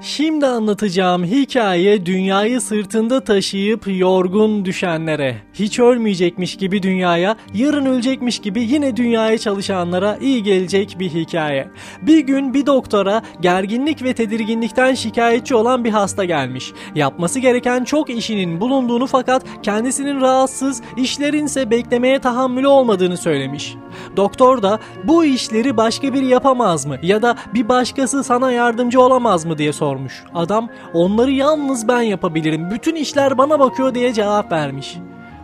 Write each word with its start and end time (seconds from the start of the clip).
Şimdi 0.00 0.46
anlatacağım 0.46 1.24
hikaye 1.24 2.06
dünyayı 2.06 2.60
sırtında 2.60 3.24
taşıyıp 3.24 3.84
yorgun 3.86 4.64
düşenlere, 4.64 5.36
hiç 5.54 5.78
ölmeyecekmiş 5.78 6.56
gibi 6.56 6.82
dünyaya, 6.82 7.36
yarın 7.54 7.86
ölecekmiş 7.86 8.38
gibi 8.38 8.62
yine 8.62 8.96
dünyaya 8.96 9.38
çalışanlara 9.38 10.16
iyi 10.16 10.42
gelecek 10.42 10.96
bir 10.98 11.08
hikaye. 11.10 11.68
Bir 12.02 12.18
gün 12.18 12.54
bir 12.54 12.66
doktora 12.66 13.22
gerginlik 13.40 14.02
ve 14.02 14.14
tedirginlikten 14.14 14.94
şikayetçi 14.94 15.54
olan 15.54 15.84
bir 15.84 15.90
hasta 15.90 16.24
gelmiş. 16.24 16.72
Yapması 16.94 17.40
gereken 17.40 17.84
çok 17.84 18.10
işinin 18.10 18.60
bulunduğunu 18.60 19.06
fakat 19.06 19.42
kendisinin 19.62 20.20
rahatsız, 20.20 20.82
işlerinse 20.96 21.70
beklemeye 21.70 22.18
tahammülü 22.18 22.66
olmadığını 22.66 23.16
söylemiş. 23.16 23.74
Doktor 24.16 24.62
da 24.62 24.78
bu 25.04 25.24
işleri 25.24 25.76
başka 25.76 26.14
biri 26.14 26.26
yapamaz 26.26 26.86
mı 26.86 26.96
ya 27.02 27.22
da 27.22 27.36
bir 27.54 27.68
başkası 27.68 28.24
sana 28.24 28.52
yardımcı 28.52 29.00
olamaz 29.00 29.44
mı 29.44 29.58
diye 29.58 29.72
sormuş. 29.72 30.24
Adam 30.34 30.68
onları 30.94 31.30
yalnız 31.30 31.88
ben 31.88 32.02
yapabilirim 32.02 32.70
bütün 32.70 32.94
işler 32.94 33.38
bana 33.38 33.60
bakıyor 33.60 33.94
diye 33.94 34.12
cevap 34.12 34.52
vermiş. 34.52 34.98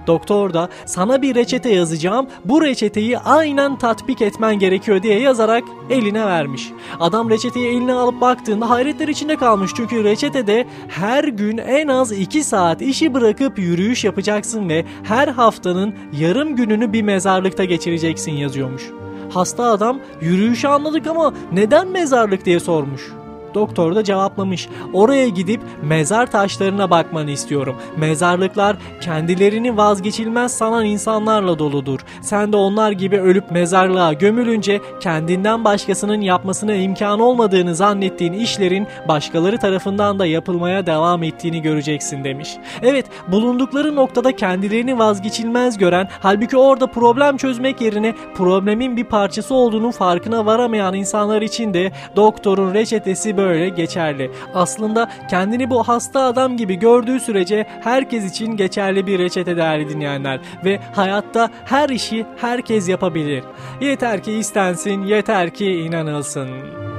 Doktor 0.07 0.55
da 0.55 0.69
sana 0.87 1.23
bir 1.23 1.35
reçete 1.35 1.69
yazacağım 1.69 2.27
bu 2.45 2.63
reçeteyi 2.63 3.19
aynen 3.19 3.79
tatbik 3.79 4.23
etmen 4.23 4.59
gerekiyor 4.59 5.03
diye 5.03 5.21
yazarak 5.21 5.65
eline 5.91 6.27
vermiş. 6.27 6.71
Adam 7.01 7.31
reçeteyi 7.31 7.69
eline 7.69 7.93
alıp 7.93 8.21
baktığında 8.21 8.71
hayretler 8.71 9.09
içinde 9.09 9.37
kalmış 9.37 9.71
çünkü 9.77 10.05
reçetede 10.05 10.67
her 10.89 11.25
gün 11.25 11.59
en 11.59 11.89
az 11.89 12.13
2 12.13 12.45
saat 12.45 12.83
işi 12.83 13.15
bırakıp 13.15 13.59
yürüyüş 13.59 14.05
yapacaksın 14.05 14.69
ve 14.69 14.85
her 15.03 15.29
haftanın 15.29 15.95
yarım 16.19 16.57
gününü 16.57 16.93
bir 16.93 17.03
mezarlıkta 17.03 17.65
geçireceksin 17.65 18.33
yazıyormuş. 18.33 18.91
Hasta 19.35 19.65
adam 19.65 20.01
yürüyüşü 20.21 20.69
anladık 20.69 21.07
ama 21.07 21.35
neden 21.53 21.89
mezarlık 21.89 22.45
diye 22.45 22.61
sormuş. 22.61 23.24
Doktor 23.55 23.95
da 23.95 24.05
cevaplamış. 24.05 24.69
Oraya 24.93 25.29
gidip 25.29 25.61
mezar 25.83 26.31
taşlarına 26.31 26.91
bakmanı 26.91 27.31
istiyorum. 27.31 27.77
Mezarlıklar 27.97 28.77
kendilerini 29.01 29.77
vazgeçilmez 29.77 30.57
sanan 30.57 30.85
insanlarla 30.85 31.59
doludur. 31.59 32.01
Sen 32.23 32.53
de 32.53 32.57
onlar 32.57 32.93
gibi 32.93 33.21
ölüp 33.21 33.51
mezarlığa 33.51 34.13
gömülünce 34.13 34.81
kendinden 35.01 35.65
başkasının 35.65 36.21
yapmasına 36.21 36.75
imkan 36.75 37.21
olmadığını 37.21 37.75
zannettiğin 37.75 38.33
işlerin 38.33 38.87
başkaları 39.09 39.59
tarafından 39.59 40.19
da 40.19 40.27
yapılmaya 40.27 40.87
devam 40.87 41.23
ettiğini 41.23 41.63
göreceksin 41.63 42.25
demiş. 42.25 42.57
Evet 42.83 43.07
bulundukları 43.29 43.97
noktada 43.97 44.37
kendilerini 44.37 44.99
vazgeçilmez 44.99 45.79
gören 45.79 46.09
halbuki 46.21 46.57
orada 46.57 46.87
problem 46.87 47.37
çözmek 47.37 47.81
yerine 47.81 48.15
problemin 48.37 48.97
bir 48.97 49.05
parçası 49.05 49.55
olduğunun 49.55 49.91
farkına 49.91 50.47
varamayan 50.47 50.95
insanlar 50.95 51.43
için 51.43 51.75
de 51.75 51.93
doktorun 52.17 52.75
reçetesi 52.75 53.37
böyle 53.37 53.44
geçerli. 53.53 54.31
Aslında 54.55 55.11
kendini 55.31 55.71
bu 55.71 55.83
hasta 55.83 56.21
adam 56.21 56.57
gibi 56.57 56.75
gördüğü 56.75 57.21
sürece 57.21 57.67
herkes 57.81 58.31
için 58.31 58.57
geçerli 58.57 59.07
bir 59.07 59.19
reçete 59.19 59.57
değerli 59.57 59.89
dinleyenler 59.89 60.41
ve 60.65 60.81
hayatta 60.95 61.51
her 61.65 61.89
işi 61.89 62.27
herkes 62.37 62.89
yapabilir. 62.89 63.45
Yeter 63.81 64.23
ki 64.23 64.33
istensin, 64.33 65.03
yeter 65.03 65.55
ki 65.55 65.67
inanılsın. 65.67 66.94